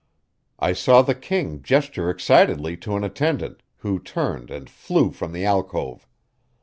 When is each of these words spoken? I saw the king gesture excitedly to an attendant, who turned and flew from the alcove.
I 0.57 0.73
saw 0.73 1.03
the 1.03 1.13
king 1.13 1.61
gesture 1.61 2.09
excitedly 2.09 2.75
to 2.77 2.95
an 2.95 3.03
attendant, 3.03 3.61
who 3.77 3.99
turned 3.99 4.49
and 4.49 4.67
flew 4.67 5.11
from 5.11 5.31
the 5.31 5.45
alcove. 5.45 6.07